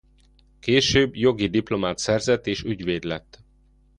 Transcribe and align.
Később 0.59 1.15
jogi 1.15 1.47
diplomát 1.47 1.97
szerzett 1.97 2.47
és 2.47 2.63
ügyvéd 2.63 3.03
lett. 3.03 3.43